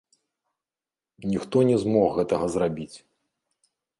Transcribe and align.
Ніхто 1.33 1.61
не 1.69 1.77
змог 1.85 2.09
гэтага 2.19 2.45
зрабіць. 2.57 2.97